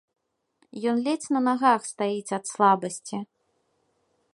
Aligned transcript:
Ён 0.91 0.97
ледзь 1.07 1.29
на 1.37 1.43
нагах 1.49 1.81
стаіць 1.93 2.35
ад 2.39 2.43
слабасці. 2.53 3.17